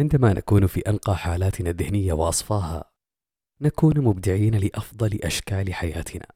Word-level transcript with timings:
عندما 0.00 0.32
نكون 0.32 0.66
في 0.66 0.80
أنقى 0.80 1.16
حالاتنا 1.16 1.70
الذهنية 1.70 2.12
وأصفاها 2.12 2.84
نكون 3.60 4.00
مبدعين 4.00 4.54
لأفضل 4.54 5.18
أشكال 5.22 5.74
حياتنا. 5.74 6.26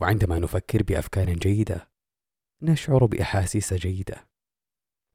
وعندما 0.00 0.38
نفكر 0.38 0.82
بأفكار 0.82 1.32
جيدة 1.32 1.88
نشعر 2.62 3.06
بأحاسيس 3.06 3.74
جيدة. 3.74 4.28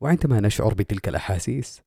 وعندما 0.02 0.40
نشعر 0.40 0.74
بتلك 0.74 1.08
الأحاسيس 1.08 1.82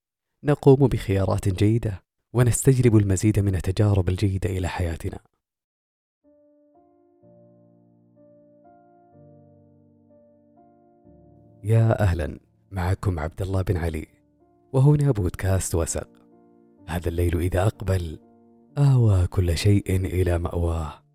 نقوم 0.45 0.89
بخيارات 0.89 1.49
جيدة 1.49 2.05
ونستجلب 2.33 2.97
المزيد 2.97 3.39
من 3.39 3.55
التجارب 3.55 4.09
الجيدة 4.09 4.51
إلى 4.51 4.69
حياتنا. 4.69 5.19
يا 11.65 12.03
أهلا 12.03 12.39
معكم 12.71 13.19
عبد 13.19 13.43
الله 13.43 13.63
بن 13.63 13.77
علي. 13.77 14.16
وهنا 14.73 15.11
بودكاست 15.11 15.75
وسق 15.75 16.09
هذا 16.89 17.09
الليل 17.09 17.39
إذا 17.39 17.67
أقبل 17.67 18.19
آوى 18.79 19.27
كل 19.27 19.59
شيء 19.59 19.97
إلى 19.97 20.39
مأواه 20.39 21.07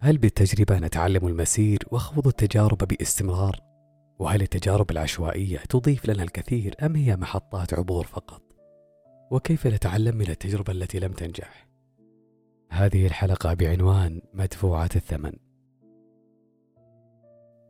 هل 0.00 0.18
بالتجربة 0.18 0.78
نتعلم 0.78 1.26
المسير 1.26 1.78
وخوض 1.90 2.26
التجارب 2.26 2.78
باستمرار؟ 2.78 3.60
وهل 4.18 4.42
التجارب 4.42 4.90
العشوائية 4.90 5.58
تضيف 5.58 6.06
لنا 6.06 6.22
الكثير 6.22 6.74
أم 6.82 6.96
هي 6.96 7.16
محطات 7.16 7.74
عبور 7.74 8.06
فقط؟ 8.06 8.42
وكيف 9.30 9.66
نتعلم 9.66 10.16
من 10.16 10.30
التجربة 10.30 10.72
التي 10.72 10.98
لم 10.98 11.12
تنجح؟ 11.12 11.68
هذه 12.70 13.06
الحلقة 13.06 13.54
بعنوان 13.54 14.22
مدفوعة 14.34 14.90
الثمن 14.96 15.32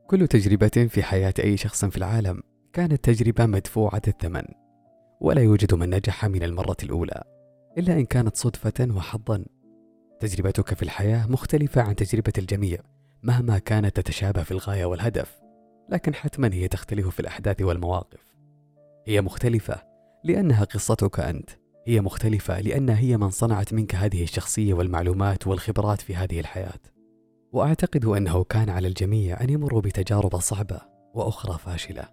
كل 0.06 0.28
تجربة 0.28 0.86
في 0.88 1.02
حياة 1.02 1.34
أي 1.38 1.56
شخص 1.56 1.84
في 1.84 1.96
العالم 1.96 2.42
كانت 2.72 3.04
تجربة 3.04 3.46
مدفوعة 3.46 4.02
الثمن 4.08 4.44
ولا 5.20 5.42
يوجد 5.42 5.74
من 5.74 5.90
نجح 5.90 6.24
من 6.24 6.42
المرة 6.42 6.76
الأولى 6.82 7.22
إلا 7.78 7.92
إن 7.92 8.04
كانت 8.04 8.36
صدفة 8.36 8.88
وحظا. 8.96 9.44
تجربتك 10.20 10.74
في 10.74 10.82
الحياة 10.82 11.26
مختلفة 11.26 11.82
عن 11.82 11.96
تجربة 11.96 12.32
الجميع 12.38 12.78
مهما 13.22 13.58
كانت 13.58 14.00
تتشابه 14.00 14.42
في 14.42 14.50
الغاية 14.50 14.84
والهدف 14.84 15.40
لكن 15.88 16.14
حتما 16.14 16.54
هي 16.54 16.68
تختلف 16.68 17.08
في 17.08 17.20
الأحداث 17.20 17.62
والمواقف. 17.62 18.20
هي 19.06 19.20
مختلفة 19.20 19.82
لأنها 20.24 20.64
قصتك 20.64 21.20
أنت. 21.20 21.50
هي 21.86 22.00
مختلفة 22.00 22.60
لأنها 22.60 22.98
هي 22.98 23.16
من 23.16 23.30
صنعت 23.30 23.72
منك 23.72 23.94
هذه 23.94 24.22
الشخصية 24.22 24.74
والمعلومات 24.74 25.46
والخبرات 25.46 26.00
في 26.00 26.16
هذه 26.16 26.40
الحياة. 26.40 26.91
وأعتقد 27.52 28.04
أنه 28.04 28.44
كان 28.44 28.70
على 28.70 28.88
الجميع 28.88 29.40
أن 29.40 29.50
يمروا 29.50 29.80
بتجارب 29.80 30.40
صعبة 30.40 30.80
وأخرى 31.14 31.58
فاشلة. 31.58 32.08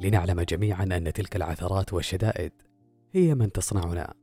لنعلم 0.00 0.40
جميعا 0.40 0.82
أن 0.82 1.12
تلك 1.12 1.36
العثرات 1.36 1.92
والشدائد 1.92 2.52
هي 3.12 3.34
من 3.34 3.52
تصنعنا 3.52 4.14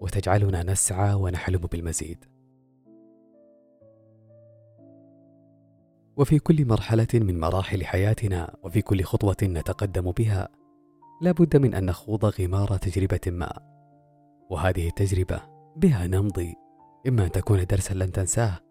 وتجعلنا 0.00 0.62
نسعى 0.62 1.14
ونحلم 1.14 1.58
بالمزيد. 1.58 2.24
وفي 6.16 6.38
كل 6.38 6.66
مرحلة 6.66 7.08
من 7.14 7.40
مراحل 7.40 7.84
حياتنا 7.84 8.56
وفي 8.62 8.82
كل 8.82 9.02
خطوة 9.02 9.36
نتقدم 9.42 10.10
بها 10.10 10.48
لا 11.22 11.32
بد 11.32 11.56
من 11.56 11.74
أن 11.74 11.86
نخوض 11.86 12.24
غمار 12.24 12.76
تجربة 12.76 13.20
ما. 13.26 13.52
وهذه 14.50 14.88
التجربة 14.88 15.40
بها 15.76 16.06
نمضي 16.06 16.54
إما 17.08 17.24
أن 17.24 17.30
تكون 17.30 17.64
درسا 17.64 17.94
لن 17.94 18.12
تنساه 18.12 18.65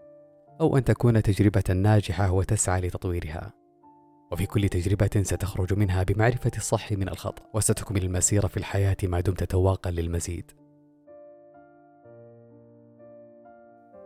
أو 0.62 0.78
أن 0.78 0.84
تكون 0.84 1.24
تجربة 1.24 1.64
ناجحة 1.74 2.32
وتسعى 2.32 2.82
لتطويرها. 2.82 3.54
وفي 4.32 4.46
كل 4.46 4.70
تجربة 4.70 5.24
ستخرج 5.24 5.74
منها 5.74 6.04
بمعرفة 6.04 6.52
الصح 6.58 6.92
من 6.92 7.10
الخطأ 7.10 7.44
وستكمل 7.54 8.04
المسيرة 8.04 8.48
في 8.48 8.58
الحياة 8.58 8.98
ما 9.04 9.20
دمت 9.20 9.44
تواقا 9.44 9.92
للمزيد. 9.92 10.52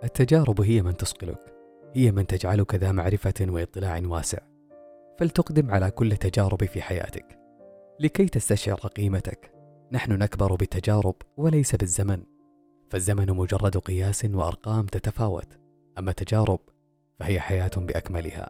التجارب 0.04 0.62
هي 0.62 0.82
من 0.82 0.98
تصقلك 0.98 1.54
هي 1.96 2.12
من 2.12 2.28
تجعلك 2.28 2.76
ذا 2.76 2.92
معرفة 2.92 3.34
واطلاع 3.42 4.02
واسع. 4.06 4.40
فلتقدم 5.18 5.72
على 5.72 5.92
كل 5.92 6.18
تجارب 6.18 6.64
في 6.64 6.82
حياتك. 6.82 7.40
لكي 8.00 8.26
تستشعر 8.26 8.78
قيمتك 8.78 9.52
نحن 9.92 10.12
نكبر 10.12 10.56
بالتجارب 10.56 11.16
وليس 11.38 11.76
بالزمن. 11.76 12.24
فالزمن 12.90 13.32
مجرد 13.32 13.78
قياس 13.78 14.26
وأرقام 14.26 14.86
تتفاوت. 14.86 15.69
أما 16.00 16.10
التجارب 16.10 16.60
فهي 17.20 17.40
حياة 17.40 17.72
بأكملها. 17.78 18.50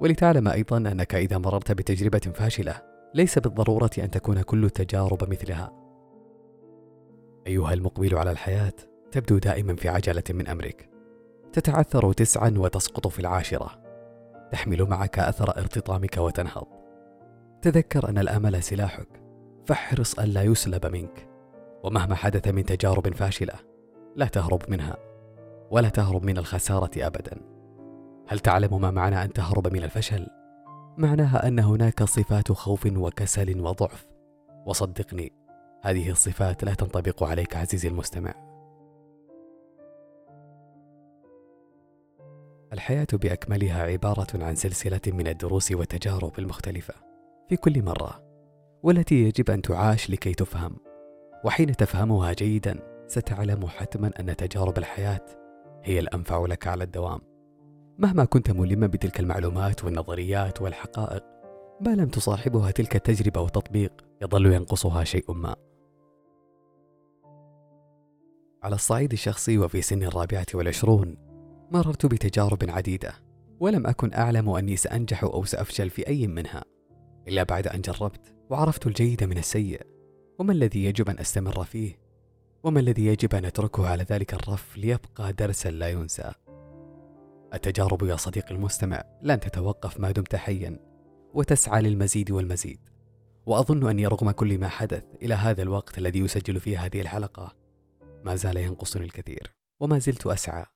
ولتعلم 0.00 0.48
أيضا 0.48 0.76
أنك 0.76 1.14
إذا 1.14 1.38
مررت 1.38 1.72
بتجربة 1.72 2.18
فاشلة 2.18 2.82
ليس 3.14 3.38
بالضرورة 3.38 3.90
أن 3.98 4.10
تكون 4.10 4.42
كل 4.42 4.64
التجارب 4.64 5.30
مثلها. 5.30 5.72
أيها 7.46 7.74
المقبل 7.74 8.18
على 8.18 8.30
الحياة 8.30 8.72
تبدو 9.12 9.38
دائما 9.38 9.76
في 9.76 9.88
عجلة 9.88 10.22
من 10.30 10.48
أمرك. 10.48 10.90
تتعثر 11.52 12.12
تسعا 12.12 12.54
وتسقط 12.56 13.06
في 13.06 13.18
العاشرة. 13.18 13.70
تحمل 14.52 14.82
معك 14.82 15.18
أثر 15.18 15.58
ارتطامك 15.58 16.16
وتنهض. 16.18 16.66
تذكر 17.62 18.08
أن 18.08 18.18
الأمل 18.18 18.62
سلاحك. 18.62 19.08
فاحرص 19.66 20.18
ألا 20.18 20.42
يسلب 20.42 20.86
منك. 20.86 21.28
ومهما 21.84 22.14
حدث 22.14 22.48
من 22.48 22.64
تجارب 22.64 23.14
فاشلة 23.14 23.54
لا 24.16 24.26
تهرب 24.26 24.62
منها. 24.68 25.13
ولا 25.70 25.88
تهرب 25.88 26.24
من 26.24 26.38
الخسارة 26.38 26.90
أبدا. 26.96 27.40
هل 28.28 28.38
تعلم 28.38 28.80
ما 28.80 28.90
معنى 28.90 29.24
أن 29.24 29.32
تهرب 29.32 29.72
من 29.72 29.82
الفشل؟ 29.82 30.26
معناها 30.98 31.48
أن 31.48 31.58
هناك 31.58 32.04
صفات 32.04 32.52
خوف 32.52 32.86
وكسل 32.86 33.60
وضعف. 33.60 34.06
وصدقني 34.66 35.32
هذه 35.82 36.10
الصفات 36.10 36.64
لا 36.64 36.74
تنطبق 36.74 37.22
عليك 37.22 37.56
عزيزي 37.56 37.88
المستمع. 37.88 38.34
الحياة 42.72 43.06
بأكملها 43.12 43.82
عبارة 43.82 44.44
عن 44.44 44.54
سلسلة 44.54 45.00
من 45.06 45.26
الدروس 45.26 45.72
والتجارب 45.72 46.38
المختلفة 46.38 46.94
في 47.48 47.56
كل 47.56 47.82
مرة 47.82 48.24
والتي 48.82 49.14
يجب 49.14 49.50
أن 49.50 49.62
تعاش 49.62 50.10
لكي 50.10 50.34
تفهم. 50.34 50.76
وحين 51.44 51.76
تفهمها 51.76 52.32
جيدا 52.32 53.04
ستعلم 53.06 53.66
حتما 53.66 54.10
أن 54.20 54.36
تجارب 54.36 54.78
الحياة 54.78 55.43
هي 55.84 55.98
الأنفع 55.98 56.46
لك 56.46 56.66
على 56.66 56.84
الدوام. 56.84 57.20
مهما 57.98 58.24
كنت 58.24 58.50
ملما 58.50 58.86
بتلك 58.86 59.20
المعلومات 59.20 59.84
والنظريات 59.84 60.62
والحقائق 60.62 61.24
ما 61.80 61.90
لم 61.90 62.08
تصاحبها 62.08 62.70
تلك 62.70 62.96
التجربة 62.96 63.40
والتطبيق 63.40 63.92
يظل 64.22 64.52
ينقصها 64.52 65.04
شيء 65.04 65.32
ما. 65.32 65.56
على 68.62 68.74
الصعيد 68.74 69.12
الشخصي 69.12 69.58
وفي 69.58 69.82
سن 69.82 70.02
الرابعة 70.02 70.46
والعشرون 70.54 71.16
مررت 71.70 72.06
بتجارب 72.06 72.58
عديدة 72.68 73.12
ولم 73.60 73.86
أكن 73.86 74.12
أعلم 74.12 74.50
أني 74.50 74.76
سأنجح 74.76 75.24
أو 75.24 75.44
سأفشل 75.44 75.90
في 75.90 76.08
أي 76.08 76.26
منها 76.26 76.64
إلا 77.28 77.42
بعد 77.42 77.66
أن 77.66 77.80
جربت 77.80 78.34
وعرفت 78.50 78.86
الجيد 78.86 79.24
من 79.24 79.38
السيء 79.38 79.80
وما 80.38 80.52
الذي 80.52 80.84
يجب 80.84 81.08
أن 81.08 81.18
أستمر 81.18 81.64
فيه؟ 81.64 82.03
وما 82.64 82.80
الذي 82.80 83.06
يجب 83.06 83.34
أن 83.34 83.46
نتركه 83.46 83.88
على 83.88 84.02
ذلك 84.02 84.34
الرف 84.34 84.76
ليبقى 84.76 85.32
درسا 85.32 85.68
لا 85.68 85.90
ينسى؟ 85.90 86.32
التجارب 87.54 88.02
يا 88.02 88.16
صديقي 88.16 88.54
المستمع 88.54 89.04
لن 89.22 89.40
تتوقف 89.40 90.00
ما 90.00 90.10
دمت 90.10 90.36
حيا 90.36 90.78
وتسعى 91.34 91.82
للمزيد 91.82 92.30
والمزيد. 92.30 92.80
وأظن 93.46 93.88
أني 93.88 94.06
رغم 94.06 94.30
كل 94.30 94.58
ما 94.58 94.68
حدث 94.68 95.04
إلى 95.22 95.34
هذا 95.34 95.62
الوقت 95.62 95.98
الذي 95.98 96.18
يسجل 96.18 96.60
فيه 96.60 96.84
هذه 96.84 97.00
الحلقة 97.00 97.56
ما 98.24 98.36
زال 98.36 98.56
ينقصني 98.56 99.04
الكثير 99.04 99.54
وما 99.80 99.98
زلت 99.98 100.26
أسعى. 100.26 100.66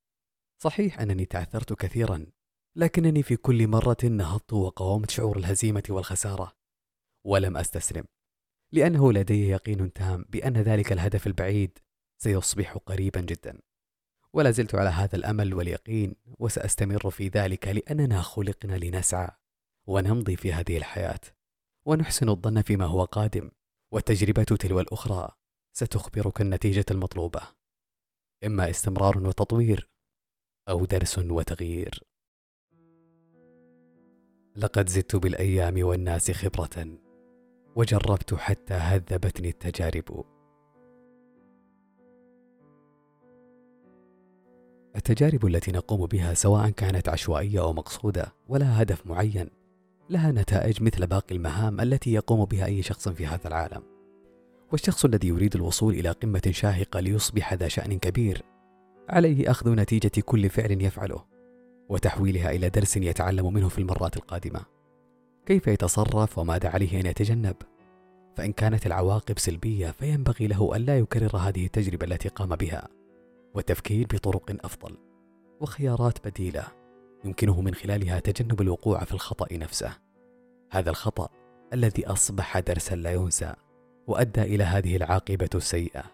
صحيح 0.63 1.01
أنني 1.01 1.25
تعثرت 1.25 1.73
كثيرا 1.73 2.27
لكنني 2.77 3.23
في 3.23 3.37
كل 3.37 3.69
مرة 3.69 4.05
نهضت 4.05 4.53
وقاومت 4.53 5.11
شعور 5.11 5.37
الهزيمة 5.39 5.83
والخسارة 5.91 6.53
ولم 7.27 7.57
أستسلم. 7.57 8.05
لأنه 8.73 9.13
لدي 9.13 9.49
يقين 9.49 9.93
تام 9.93 10.25
بأن 10.29 10.57
ذلك 10.57 10.93
الهدف 10.93 11.27
البعيد 11.27 11.79
سيصبح 12.19 12.77
قريبا 12.77 13.21
جدا. 13.21 13.61
ولا 14.33 14.51
زلت 14.51 14.75
على 14.75 14.89
هذا 14.89 15.17
الأمل 15.17 15.55
واليقين 15.55 16.15
وسأستمر 16.39 17.11
في 17.11 17.29
ذلك 17.29 17.69
لأننا 17.69 18.23
خلقنا 18.23 18.79
لنسعى 18.79 19.31
ونمضي 19.87 20.37
في 20.37 20.53
هذه 20.53 20.77
الحياة. 20.77 21.21
ونحسن 21.87 22.29
الظن 22.29 22.63
فيما 22.63 22.85
هو 22.85 23.05
قادم 23.05 23.51
والتجربة 23.93 24.43
تلو 24.43 24.81
الأخرى 24.81 25.29
ستخبرك 25.73 26.41
النتيجة 26.41 26.85
المطلوبة. 26.91 27.41
إما 28.45 28.71
استمرار 28.71 29.19
وتطوير 29.19 29.91
أو 30.69 30.85
درس 30.85 31.19
وتغيير. 31.19 32.05
لقد 34.57 34.89
زدت 34.89 35.17
بالأيام 35.17 35.85
والناس 35.85 36.31
خبرة. 36.31 37.08
وجربت 37.79 38.35
حتى 38.35 38.75
هذبتني 38.75 39.49
التجارب. 39.49 40.25
التجارب 44.97 45.47
التي 45.47 45.73
نقوم 45.73 46.07
بها 46.07 46.35
سواء 46.35 46.71
كانت 46.71 47.09
عشوائية 47.09 47.61
أو 47.61 47.73
مقصودة 47.73 48.35
ولا 48.49 48.83
هدف 48.83 49.07
معين 49.07 49.51
لها 50.11 50.33
نتائج 50.33 50.83
مثل 50.83 51.07
باقي 51.07 51.35
المهام 51.35 51.81
التي 51.81 52.13
يقوم 52.13 52.45
بها 52.45 52.67
أي 52.67 52.83
شخص 52.83 53.09
في 53.09 53.27
هذا 53.27 53.49
العالم. 53.49 53.83
والشخص 54.73 55.05
الذي 55.05 55.29
يريد 55.29 55.55
الوصول 55.55 55.95
إلى 55.95 56.11
قمة 56.11 56.51
شاهقة 56.51 57.01
ليصبح 57.01 57.55
ذا 57.55 57.69
شأن 57.69 57.99
كبير. 57.99 58.43
عليه 59.09 59.51
أخذ 59.51 59.71
نتيجة 59.75 60.21
كل 60.21 60.49
فعل 60.49 60.83
يفعله 60.83 61.25
وتحويلها 61.89 62.51
إلى 62.51 62.69
درس 62.69 62.97
يتعلم 62.97 63.53
منه 63.55 63.69
في 63.69 63.79
المرات 63.79 64.17
القادمة. 64.17 64.78
كيف 65.49 65.67
يتصرف 65.67 66.39
وماذا 66.39 66.69
عليه 66.69 67.01
أن 67.01 67.07
يتجنب؟ 67.07 67.57
فإن 68.37 68.53
كانت 68.53 68.87
العواقب 68.87 69.39
سلبية 69.39 69.91
فينبغي 69.91 70.47
له 70.47 70.77
ألا 70.77 70.99
يكرر 70.99 71.37
هذه 71.37 71.67
التجربة 71.67 72.07
التي 72.07 72.29
قام 72.29 72.57
بها 72.57 72.89
والتفكير 73.55 74.07
بطرق 74.13 74.57
أفضل 74.65 74.97
وخيارات 75.61 76.29
بديلة 76.29 76.65
يمكنه 77.25 77.61
من 77.61 77.75
خلالها 77.75 78.21
تجنب 78.21 78.61
الوقوع 78.61 79.05
في 79.05 79.13
الخطأ 79.13 79.47
نفسه. 79.53 79.91
هذا 80.71 80.91
الخطأ 80.91 81.29
الذي 81.73 82.07
أصبح 82.07 82.59
درسا 82.59 82.95
لا 82.95 83.13
ينسى 83.13 83.55
وأدى 84.07 84.43
إلى 84.43 84.65
هذه 84.65 84.97
العاقبة 84.97 85.51
السيئة. 85.55 86.05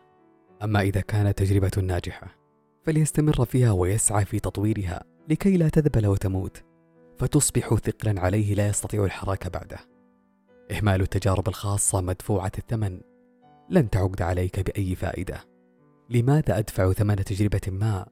أما 0.63 0.81
إذا 0.81 1.01
كانت 1.01 1.39
تجربة 1.39 1.83
ناجحة 1.83 2.27
فليستمر 2.85 3.45
فيها 3.45 3.73
ويسعى 3.73 4.25
في 4.25 4.41
تطويرها 4.41 5.05
لكي 5.29 5.57
لا 5.57 5.69
تذبل 5.69 6.07
وتموت. 6.07 6.74
فتصبح 7.19 7.75
ثقلا 7.75 8.21
عليه 8.21 8.55
لا 8.55 8.69
يستطيع 8.69 9.05
الحراك 9.05 9.49
بعده. 9.49 9.79
إهمال 10.71 11.01
التجارب 11.03 11.49
الخاصة 11.49 12.01
مدفوعة 12.01 12.53
الثمن. 12.59 13.01
لن 13.71 13.91
تعقد 13.91 14.23
عليك 14.23 14.61
بأي 14.61 14.95
فائدة. 14.95 15.41
لماذا 16.11 16.59
أدفع 16.59 16.93
ثمن 16.93 17.17
تجربة 17.17 17.61
ما؟ 17.69 18.07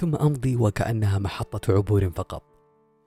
ثم 0.00 0.16
أمضي 0.16 0.56
وكأنها 0.56 1.18
محطة 1.18 1.74
عبور 1.74 2.10
فقط. 2.10 2.42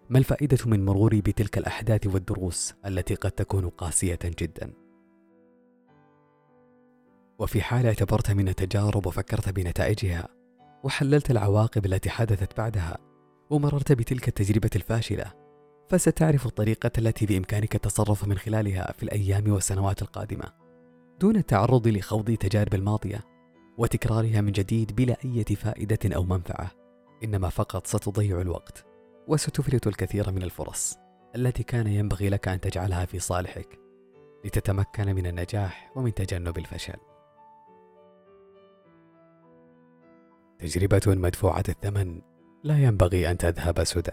ما 0.09 0.19
الفائدة 0.19 0.57
من 0.65 0.85
مروري 0.85 1.21
بتلك 1.21 1.57
الأحداث 1.57 2.07
والدروس 2.07 2.73
التي 2.85 3.15
قد 3.15 3.31
تكون 3.31 3.69
قاسية 3.69 4.19
جدا؟ 4.23 4.73
وفي 7.39 7.61
حال 7.61 7.85
اعتبرت 7.85 8.31
من 8.31 8.47
التجارب 8.47 9.07
وفكرت 9.07 9.49
بنتائجها 9.49 10.27
وحللت 10.83 11.31
العواقب 11.31 11.85
التي 11.85 12.09
حدثت 12.09 12.57
بعدها 12.57 12.97
ومررت 13.49 13.91
بتلك 13.91 14.27
التجربة 14.27 14.69
الفاشلة. 14.75 15.33
فستعرف 15.89 16.45
الطريقة 16.45 16.91
التي 16.97 17.25
بإمكانك 17.25 17.75
التصرف 17.75 18.27
من 18.27 18.37
خلالها 18.37 18.93
في 18.97 19.03
الأيام 19.03 19.51
والسنوات 19.51 20.01
القادمة. 20.01 20.53
دون 21.19 21.35
التعرض 21.35 21.87
لخوض 21.87 22.31
تجارب 22.31 22.73
الماضية 22.73 23.19
وتكرارها 23.77 24.41
من 24.41 24.51
جديد 24.51 24.95
بلا 24.95 25.17
أي 25.25 25.43
فائدة 25.43 26.15
أو 26.15 26.23
منفعة 26.23 26.71
إنما 27.23 27.49
فقط 27.49 27.87
ستضيع 27.87 28.41
الوقت 28.41 28.85
وستفلت 29.27 29.87
الكثير 29.87 30.31
من 30.31 30.43
الفرص 30.43 30.97
التي 31.35 31.63
كان 31.63 31.87
ينبغي 31.87 32.29
لك 32.29 32.47
أن 32.47 32.59
تجعلها 32.59 33.05
في 33.05 33.19
صالحك 33.19 33.79
لتتمكن 34.45 35.15
من 35.15 35.27
النجاح 35.27 35.91
ومن 35.95 36.13
تجنب 36.13 36.57
الفشل. 36.57 36.97
تجربة 40.59 41.01
مدفوعة 41.07 41.63
الثمن 41.69 42.21
لا 42.63 42.83
ينبغي 42.83 43.31
أن 43.31 43.37
تذهب 43.37 43.83
سدى. 43.83 44.11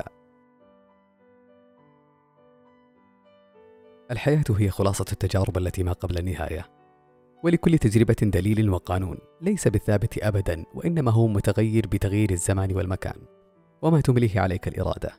الحياة 4.11 4.45
هي 4.51 4.71
خلاصة 4.71 5.05
التجارب 5.13 5.59
التي 5.59 5.83
ما 5.83 5.93
قبل 5.93 6.19
النهاية، 6.19 6.67
ولكل 7.45 7.79
تجربة 7.79 8.17
دليل 8.23 8.71
وقانون 8.71 9.19
ليس 9.41 9.69
بالثابت 9.69 10.19
أبدا 10.19 10.65
وإنما 10.75 11.11
هو 11.11 11.27
متغير 11.27 11.87
بتغيير 11.87 12.31
الزمان 12.31 12.77
والمكان، 12.77 13.17
وما 13.83 14.01
تمليه 14.01 14.41
عليك 14.41 14.69
الإرادة. 14.69 15.13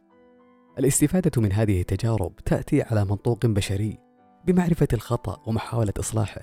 الاستفادة 0.80 1.42
من 1.42 1.52
هذه 1.52 1.82
التجارب 1.82 2.36
تأتي 2.36 2.82
على 2.82 3.06
منطوق 3.06 3.46
بشري 3.46 4.00
بمعرفة 4.46 4.88
الخطأ 4.94 5.44
ومحاولة 5.48 5.94
إصلاحه، 6.00 6.42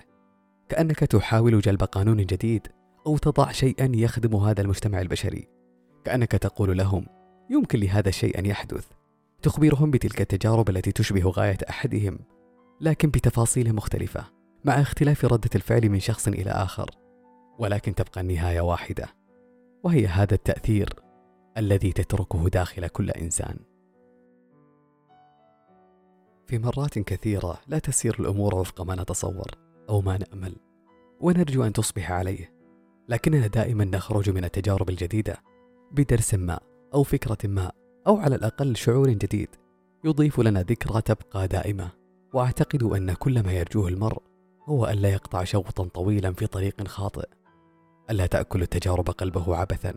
كأنك 0.68 0.98
تحاول 0.98 1.60
جلب 1.60 1.82
قانون 1.82 2.16
جديد 2.16 2.68
أو 3.06 3.18
تضع 3.18 3.52
شيئا 3.52 3.92
يخدم 3.94 4.36
هذا 4.36 4.60
المجتمع 4.60 5.00
البشري 5.00 5.48
كأنك 6.04 6.32
تقول 6.32 6.78
لهم 6.78 7.06
يمكن 7.50 7.80
لهذا 7.80 8.08
الشيء 8.08 8.38
أن 8.38 8.46
يحدث. 8.46 8.86
تخبرهم 9.42 9.90
بتلك 9.90 10.20
التجارب 10.20 10.70
التي 10.70 10.92
تشبه 10.92 11.30
غاية 11.30 11.58
أحدهم 11.70 12.18
لكن 12.80 13.10
بتفاصيل 13.10 13.74
مختلفة 13.74 14.24
مع 14.64 14.80
اختلاف 14.80 15.24
ردة 15.24 15.50
الفعل 15.54 15.88
من 15.88 16.00
شخص 16.00 16.28
إلى 16.28 16.50
آخر. 16.50 16.90
ولكن 17.58 17.94
تبقى 17.94 18.20
النهاية 18.20 18.60
واحدة 18.60 19.06
وهي 19.84 20.06
هذا 20.06 20.34
التأثير 20.34 20.88
الذي 21.56 21.92
تتركه 21.92 22.48
داخل 22.48 22.86
كل 22.86 23.10
إنسان. 23.10 23.56
في 26.46 26.58
مرات 26.58 26.98
كثيرة 26.98 27.60
لا 27.66 27.78
تسير 27.78 28.16
الأمور 28.20 28.54
وفق 28.54 28.82
ما 28.82 28.94
نتصور 28.94 29.50
أو 29.88 30.00
ما 30.00 30.18
نأمل 30.18 30.56
ونرجو 31.20 31.64
أن 31.64 31.72
تصبح 31.72 32.12
عليه 32.12 32.52
لكننا 33.08 33.46
دائما 33.46 33.84
نخرج 33.84 34.30
من 34.30 34.44
التجارب 34.44 34.90
الجديدة 34.90 35.36
بدرس 35.92 36.34
ما 36.34 36.60
أو 36.94 37.02
فكرة 37.02 37.38
ما 37.44 37.72
أو 38.06 38.16
على 38.16 38.34
الأقل 38.34 38.76
شعور 38.76 39.10
جديد 39.10 39.48
يضيف 40.04 40.40
لنا 40.40 40.62
ذكرى 40.62 41.02
تبقى 41.02 41.48
دائمة. 41.48 41.90
وأعتقد 42.34 42.82
أن 42.82 43.12
كل 43.12 43.42
ما 43.42 43.52
يرجوه 43.52 43.88
المرء 43.88 44.22
هو 44.68 44.86
ألا 44.86 45.08
يقطع 45.08 45.44
شوطا 45.44 45.84
طويلا 45.84 46.32
في 46.32 46.46
طريق 46.46 46.88
خاطئ 46.88 47.28
ألا 48.10 48.26
تأكل 48.26 48.62
التجارب 48.62 49.10
قلبه 49.10 49.56
عبثا 49.56 49.94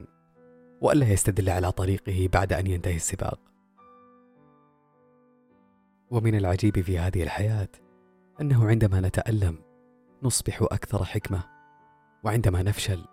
وألا 0.81 1.13
يستدل 1.13 1.49
على 1.49 1.71
طريقه 1.71 2.29
بعد 2.33 2.53
أن 2.53 2.67
ينتهي 2.67 2.95
السباق. 2.95 3.39
ومن 6.11 6.35
العجيب 6.35 6.81
في 6.81 6.99
هذه 6.99 7.23
الحياة 7.23 7.69
أنه 8.41 8.67
عندما 8.67 9.01
نتألم 9.01 9.57
نصبح 10.23 10.61
أكثر 10.61 11.03
حكمة 11.03 11.43
وعندما 12.23 12.63
نفشل 12.63 13.05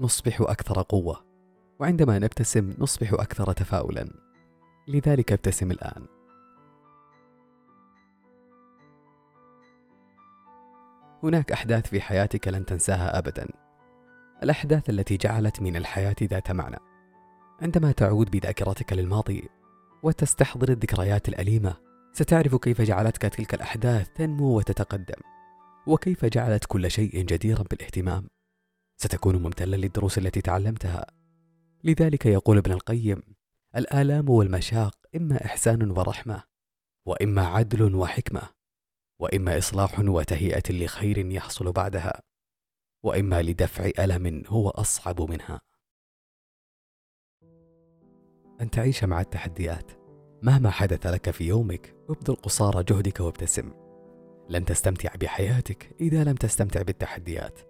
نصبح 0.00 0.40
أكثر 0.40 0.82
قوة. 0.82 1.27
وعندما 1.80 2.18
نبتسم 2.18 2.74
نصبح 2.78 3.12
أكثر 3.12 3.52
تفاؤلا. 3.52 4.08
لذلك 4.88 5.32
ابتسم 5.32 5.70
الآن. 5.70 6.06
هناك 11.22 11.52
أحداث 11.52 11.86
في 11.86 12.00
حياتك 12.00 12.48
لن 12.48 12.66
تنساها 12.66 13.18
أبدا. 13.18 13.48
الأحداث 14.42 14.90
التي 14.90 15.16
جعلت 15.16 15.62
من 15.62 15.76
الحياة 15.76 16.16
ذات 16.22 16.50
معنى. 16.50 16.78
عندما 17.62 17.92
تعود 17.92 18.30
بذاكرتك 18.30 18.92
للماضي 18.92 19.48
وتستحضر 20.02 20.68
الذكريات 20.68 21.28
الأليمة 21.28 21.76
ستعرف 22.12 22.54
كيف 22.54 22.80
جعلتك 22.82 23.22
تلك 23.22 23.54
الأحداث 23.54 24.08
تنمو 24.08 24.56
وتتقدم. 24.56 25.20
وكيف 25.86 26.24
جعلت 26.24 26.64
كل 26.64 26.90
شيء 26.90 27.22
جديرا 27.24 27.62
بالاهتمام. 27.62 28.28
ستكون 28.96 29.42
ممتلا 29.42 29.76
للدروس 29.76 30.18
التي 30.18 30.40
تعلمتها. 30.40 31.17
لذلك 31.84 32.26
يقول 32.26 32.58
ابن 32.58 32.72
القيم 32.72 33.22
الآلام 33.76 34.30
والمشاق 34.30 34.96
إما 35.16 35.44
إحسان 35.44 35.90
ورحمة 35.90 36.42
وإما 37.06 37.46
عدل 37.46 37.94
وحكمة 37.94 38.42
وإما 39.20 39.58
إصلاح 39.58 39.98
وتهيئة 39.98 40.62
لخير 40.70 41.18
يحصل 41.18 41.72
بعدها 41.72 42.22
وإما 43.04 43.42
لدفع 43.42 43.90
ألم 43.98 44.42
هو 44.46 44.68
أصعب 44.68 45.30
منها. 45.30 45.60
أن 48.60 48.70
تعيش 48.70 49.04
مع 49.04 49.20
التحديات. 49.20 49.90
مهما 50.42 50.70
حدث 50.70 51.06
لك 51.06 51.30
في 51.30 51.44
يومك 51.44 51.96
ابذل 52.10 52.34
قصارى 52.34 52.84
جهدك 52.84 53.20
وابتسم. 53.20 53.72
لن 54.48 54.64
تستمتع 54.64 55.14
بحياتك 55.14 55.96
إذا 56.00 56.24
لم 56.24 56.34
تستمتع 56.34 56.82
بالتحديات. 56.82 57.60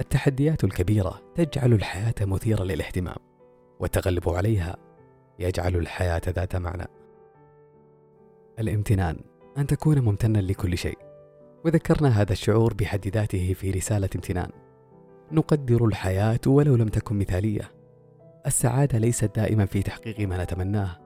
التحديات 0.00 0.64
الكبيرة 0.64 1.32
تجعل 1.34 1.72
الحياة 1.72 2.14
مثيرة 2.20 2.64
للاهتمام. 2.64 3.33
والتغلب 3.80 4.28
عليها 4.28 4.76
يجعل 5.38 5.76
الحياة 5.76 6.22
ذات 6.28 6.56
معنى. 6.56 6.86
الامتنان 8.58 9.16
أن 9.58 9.66
تكون 9.66 10.00
ممتنا 10.00 10.38
لكل 10.38 10.78
شيء. 10.78 10.98
وذكرنا 11.64 12.08
هذا 12.08 12.32
الشعور 12.32 12.74
بحد 12.74 13.08
ذاته 13.08 13.52
في 13.52 13.70
رسالة 13.70 14.08
امتنان. 14.16 14.50
نقدر 15.32 15.84
الحياة 15.84 16.40
ولو 16.46 16.76
لم 16.76 16.88
تكن 16.88 17.18
مثالية. 17.18 17.70
السعادة 18.46 18.98
ليست 18.98 19.36
دائما 19.36 19.66
في 19.66 19.82
تحقيق 19.82 20.20
ما 20.20 20.44
نتمناه 20.44 21.00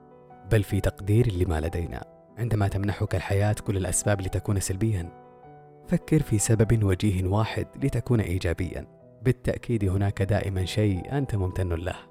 بل 0.50 0.62
في 0.62 0.80
تقدير 0.80 1.32
لما 1.32 1.60
لدينا. 1.60 2.04
عندما 2.38 2.68
تمنحك 2.68 3.14
الحياة 3.14 3.56
كل 3.66 3.76
الأسباب 3.76 4.20
لتكون 4.20 4.60
سلبيا 4.60 5.08
فكر 5.86 6.22
في 6.22 6.38
سبب 6.38 6.84
وجيه 6.84 7.24
واحد 7.24 7.66
لتكون 7.84 8.20
ايجابيا. 8.20 8.86
بالتأكيد 9.22 9.84
هناك 9.84 10.22
دائما 10.22 10.64
شيء 10.64 11.18
أنت 11.18 11.34
ممتن 11.34 11.68
له. 11.68 12.07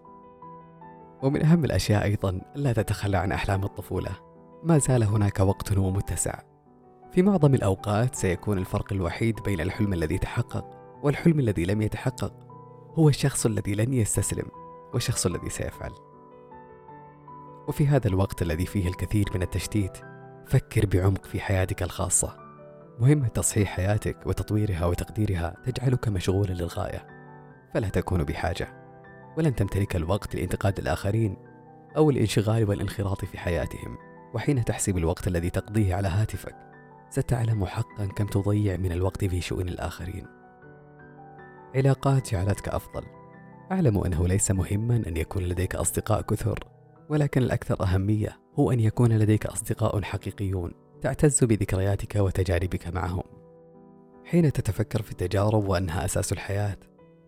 ومن 1.24 1.46
أهم 1.46 1.66
الأشياء 1.66 2.04
أيضا 2.04 2.42
لا 2.56 2.74
تتخلى 2.74 3.18
عن 3.18 3.32
أحلام 3.32 3.64
الطفولة. 3.64 4.12
ما 4.64 4.78
زال 4.78 5.04
هناك 5.04 5.40
وقت 5.40 5.78
ومتسع. 5.78 6.40
في 7.12 7.22
معظم 7.22 7.56
الأوقات 7.56 8.16
سيكون 8.16 8.58
الفرق 8.58 8.94
الوحيد 8.94 9.36
بين 9.46 9.62
الحلم 9.62 9.94
الذي 9.94 10.18
تحقق 10.18 10.66
والحلم 11.04 11.40
الذي 11.40 11.66
لم 11.66 11.82
يتحقق. 11.82 12.34
هو 12.94 13.10
الشخص 13.10 13.46
الذي 13.46 13.76
لن 13.76 13.94
يستسلم 13.94 14.46
والشخص 14.94 15.26
الذي 15.26 15.50
سيفعل. 15.50 15.92
وفي 17.68 17.88
هذا 17.88 18.08
الوقت 18.08 18.42
الذي 18.42 18.66
فيه 18.66 18.88
الكثير 18.88 19.26
من 19.36 19.42
التشتيت 19.42 19.98
فكر 20.46 20.86
بعمق 20.86 21.26
في 21.26 21.40
حياتك 21.40 21.84
الخاصة. 21.84 22.38
مهمة 23.00 23.28
تصحيح 23.28 23.70
حياتك 23.70 24.18
وتطويرها 24.26 24.86
وتقديرها 24.86 25.56
تجعلك 25.66 26.08
مشغولا 26.08 26.54
للغاية. 26.54 27.08
فلا 27.74 27.90
تكون 27.90 28.24
بحاجة. 28.24 28.77
ولن 29.38 29.56
تمتلك 29.56 29.96
الوقت 29.96 30.36
لإنتقاد 30.36 30.80
الآخرين 30.80 31.38
أو 31.98 32.10
الانشغال 32.10 32.70
والانخراط 32.70 33.26
في 33.26 33.38
حياتهم. 33.38 33.98
وحين 34.34 34.66
تحسب 34.66 34.98
الوقت 34.98 35.28
الذي 35.28 35.50
تقضيه 35.50 35.96
على 35.96 36.08
هاتفك 36.08 36.56
ستعلم 37.10 37.66
حقا 37.66 38.06
كم 38.06 38.26
تضيع 38.26 38.78
من 38.78 38.92
الوقت 38.92 39.26
في 39.26 39.42
شؤون 39.42 39.70
الآخرين. 39.70 40.26
علاقات 41.76 42.32
جعلتك 42.32 42.70
أفضل. 42.70 43.04
أعلم 43.72 44.04
أنه 44.04 44.28
ليس 44.28 44.52
مهما 44.52 44.96
أن 44.96 45.18
يكون 45.18 45.44
لديك 45.44 45.76
أصدقاء 45.76 46.22
كثر 46.22 46.60
ولكن 47.10 47.42
الأكثر 47.42 47.84
أهمية 47.84 48.40
هو 48.60 48.72
أن 48.72 48.80
يكون 48.80 49.12
لديك 49.12 49.46
أصدقاء 49.46 50.02
حقيقيون 50.02 50.72
تعتز 51.02 51.44
بذكرياتك 51.44 52.16
وتجاربك 52.16 52.88
معهم. 52.88 53.24
حين 54.26 54.52
تتفكر 54.52 55.02
في 55.02 55.12
التجارب 55.12 55.68
وأنها 55.68 56.06
أساس 56.06 56.32
الحياة 56.32 56.78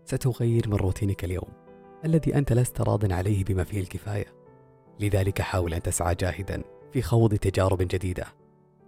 ستغير 0.04 0.68
من 0.68 0.74
روتينك 0.74 1.24
اليوم. 1.24 1.69
الذي 2.04 2.34
أنت 2.34 2.52
لست 2.52 2.80
راض 2.80 3.12
عليه 3.12 3.44
بما 3.44 3.64
فيه 3.64 3.80
الكفاية. 3.80 4.26
لذلك 5.00 5.42
حاول 5.42 5.74
أن 5.74 5.82
تسعى 5.82 6.14
جاهدا 6.14 6.62
في 6.92 7.02
خوض 7.02 7.34
تجارب 7.34 7.78
جديدة 7.78 8.24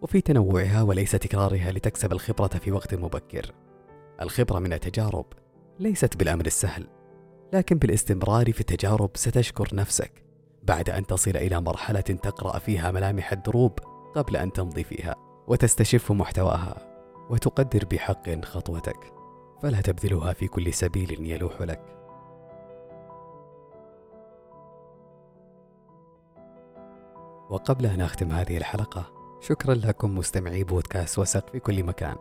وفي 0.02 0.21
تنوعها 0.21 0.83
وليس 0.83 1.11
تكرارها 1.11 1.73
لتكسب 1.73 2.12
الخبرة 2.12 2.47
في 2.47 2.73
وقت 2.73 2.95
مبكر. 2.95 3.52
الخبرة 4.23 4.59
من 4.59 4.73
التجارب 4.73 5.26
ليست 5.78 6.16
بالأمر 6.16 6.47
السهل 6.47 6.87
لكن 7.52 7.78
بالاستمرار 7.78 8.52
في 8.52 8.61
التجارب 8.61 9.11
ستشكر 9.14 9.69
نفسك 9.75 10.25
بعد 10.62 10.90
أن 10.90 11.07
تصل 11.07 11.37
إلى 11.37 11.61
مرحلة 11.61 12.00
تقرأ 12.00 12.59
فيها 12.59 12.90
ملامح 12.90 13.33
الدروب 13.33 13.78
قبل 14.14 14.37
أن 14.37 14.52
تمضي 14.52 14.85
فيها 14.85 15.14
وتستشف 15.47 16.12
محتواها 16.12 16.88
وتقدر 17.31 17.85
بحق 17.85 18.45
خطوتك. 18.45 19.12
فلا 19.62 19.81
تبذلها 19.81 20.33
في 20.33 20.49
كل 20.49 20.73
سبيل 20.73 21.31
يلوح 21.31 21.62
لك. 21.62 22.01
وقبل 27.52 27.87
أن 27.87 28.00
أختم 28.00 28.32
هذه 28.32 28.56
الحلقة 28.56 29.12
شكرا 29.40 29.75
لكم 29.75 30.18
مستمعي 30.18 30.64
بودكاست 30.64 31.18
وسق 31.18 31.50
في 31.50 31.61
كل 31.61 31.82
مكان. 31.82 32.16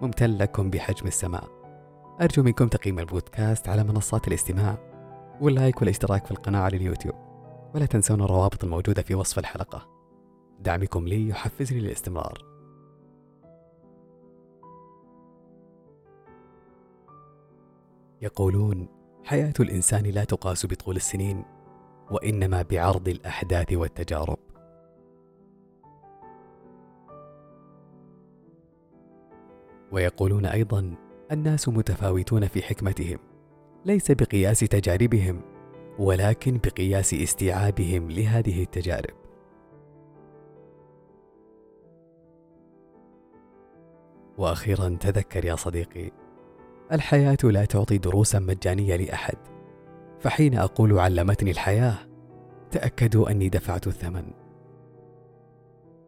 ممتن 0.00 0.30
لكم 0.30 0.70
بحجم 0.70 1.06
السماء. 1.06 1.48
أرجو 2.20 2.42
منكم 2.42 2.68
تقييم 2.68 2.98
البودكاست 2.98 3.68
على 3.68 3.84
منصات 3.84 4.28
الاستماع 4.28 4.78
واللايك 5.40 5.80
والاشتراك 5.80 6.24
في 6.24 6.30
القناة 6.30 6.60
على 6.60 6.76
اليوتيوب. 6.76 7.14
ولا 7.74 7.86
تنسون 7.86 8.20
الروابط 8.20 8.64
الموجودة 8.64 9.02
في 9.02 9.14
وصف 9.14 9.38
الحلقة. 9.38 9.88
دعمكم 10.60 11.08
لي 11.08 11.28
يحفزني 11.28 11.80
للاستمرار. 11.80 12.38
يقولون 18.22 18.88
حياة 19.24 19.54
الإنسان 19.60 20.04
لا 20.04 20.24
تقاس 20.24 20.66
بطول 20.66 20.96
السنين 20.96 21.44
وإنما 22.10 22.62
بعرض 22.62 23.08
الأحداث 23.08 23.72
والتجارب. 23.72 24.51
ويقولون 29.92 30.46
أيضا 30.46 30.94
الناس 31.32 31.68
متفاوتون 31.68 32.46
في 32.46 32.62
حكمتهم 32.62 33.18
ليس 33.84 34.10
بقياس 34.10 34.60
تجاربهم 34.60 35.40
ولكن 35.98 36.60
بقياس 36.64 37.14
استيعابهم 37.14 38.10
لهذه 38.10 38.62
التجارب. 38.62 39.14
وأخيرا 44.38 44.96
تذكر 45.00 45.44
يا 45.44 45.56
صديقي 45.56 46.10
الحياة 46.92 47.38
لا 47.44 47.64
تعطي 47.64 47.98
دروسا 47.98 48.38
مجانية 48.38 48.96
لأحد. 48.96 49.36
فحين 50.20 50.58
أقول 50.58 50.98
علمتني 50.98 51.50
الحياة 51.50 51.94
تأكدوا 52.70 53.30
أني 53.30 53.48
دفعت 53.48 53.86
الثمن. 53.86 54.41